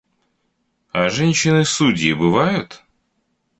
[0.99, 2.81] А женщины-судьи бывают?